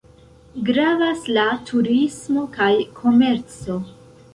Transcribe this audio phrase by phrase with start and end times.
[0.69, 3.83] Gravas la turismo kaj komerco.